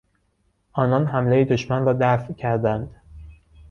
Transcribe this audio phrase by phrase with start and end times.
[0.73, 2.95] آنان حملهی دشمن را دفع کردند.